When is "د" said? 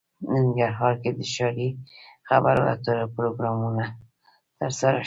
1.17-1.19